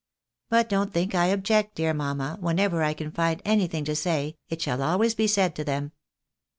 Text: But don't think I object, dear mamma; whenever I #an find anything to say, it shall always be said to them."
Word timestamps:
But 0.49 0.67
don't 0.67 0.91
think 0.91 1.13
I 1.13 1.27
object, 1.27 1.75
dear 1.75 1.93
mamma; 1.93 2.37
whenever 2.39 2.81
I 2.81 2.95
#an 2.97 3.11
find 3.11 3.39
anything 3.45 3.85
to 3.85 3.95
say, 3.95 4.35
it 4.49 4.59
shall 4.59 4.81
always 4.81 5.13
be 5.13 5.27
said 5.27 5.53
to 5.57 5.63
them." 5.63 5.91